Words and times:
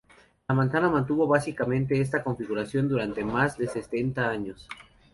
La 0.47 0.55
manzana 0.55 0.89
mantuvo 0.89 1.27
básicamente 1.27 2.01
esta 2.01 2.23
configuración 2.23 2.89
durante 2.89 3.23
más 3.23 3.55
de 3.59 3.67
setenta 3.67 4.31
años. 4.31 4.67